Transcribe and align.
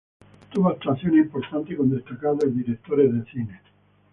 Tuvo 0.49 0.69
actuaciones 0.69 1.25
importantes 1.27 1.77
con 1.77 1.91
destacados 1.91 2.39
directores 2.57 3.13
de 3.13 3.23
cine. 3.29 3.61